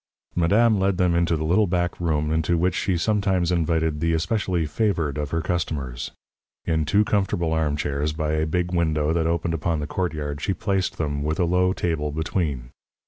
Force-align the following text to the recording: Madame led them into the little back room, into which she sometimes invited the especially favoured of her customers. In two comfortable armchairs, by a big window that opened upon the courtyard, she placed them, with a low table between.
Madame 0.33 0.79
led 0.79 0.97
them 0.97 1.13
into 1.13 1.37
the 1.37 1.43
little 1.43 1.67
back 1.67 1.99
room, 1.99 2.31
into 2.31 2.57
which 2.57 2.73
she 2.73 2.97
sometimes 2.97 3.51
invited 3.51 3.99
the 3.99 4.13
especially 4.13 4.65
favoured 4.65 5.15
of 5.15 5.29
her 5.29 5.41
customers. 5.43 6.09
In 6.65 6.85
two 6.85 7.05
comfortable 7.05 7.53
armchairs, 7.53 8.11
by 8.11 8.31
a 8.33 8.47
big 8.47 8.73
window 8.73 9.13
that 9.13 9.27
opened 9.27 9.53
upon 9.53 9.79
the 9.79 9.85
courtyard, 9.85 10.41
she 10.41 10.55
placed 10.55 10.97
them, 10.97 11.21
with 11.21 11.39
a 11.39 11.45
low 11.45 11.71
table 11.71 12.11
between. 12.11 12.71